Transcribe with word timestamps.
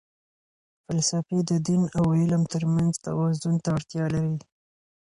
فلسفې 0.85 1.39
د 1.49 1.51
دین 1.67 1.81
او 1.97 2.05
علم 2.19 2.43
ترمنځ 2.53 2.93
توازن 3.05 3.55
ته 3.63 3.69
اړتیا 3.77 4.05
لري. 4.15 4.35